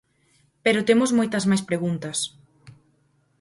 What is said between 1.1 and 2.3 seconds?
moitas máis preguntas.